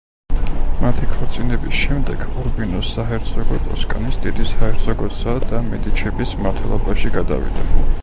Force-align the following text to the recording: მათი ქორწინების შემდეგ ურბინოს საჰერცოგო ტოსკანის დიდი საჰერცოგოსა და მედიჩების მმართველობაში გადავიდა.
მათი 0.83 1.09
ქორწინების 1.11 1.81
შემდეგ 1.81 2.23
ურბინოს 2.45 2.91
საჰერცოგო 2.97 3.59
ტოსკანის 3.69 4.19
დიდი 4.27 4.49
საჰერცოგოსა 4.55 5.39
და 5.47 5.65
მედიჩების 5.71 6.39
მმართველობაში 6.43 7.17
გადავიდა. 7.21 7.73